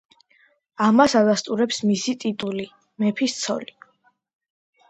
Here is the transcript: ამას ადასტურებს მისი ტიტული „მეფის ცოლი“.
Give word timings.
ამას 0.85 1.15
ადასტურებს 1.19 1.79
მისი 1.89 2.15
ტიტული 2.25 2.65
„მეფის 3.05 3.37
ცოლი“. 3.43 3.73